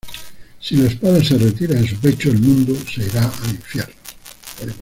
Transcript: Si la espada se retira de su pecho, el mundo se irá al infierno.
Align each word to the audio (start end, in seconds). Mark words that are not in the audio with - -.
Si 0.59 0.77
la 0.77 0.87
espada 0.87 1.23
se 1.23 1.37
retira 1.37 1.75
de 1.75 1.87
su 1.87 1.95
pecho, 1.97 2.31
el 2.31 2.39
mundo 2.39 2.75
se 2.91 3.03
irá 3.05 3.21
al 3.21 3.49
infierno. 3.51 3.93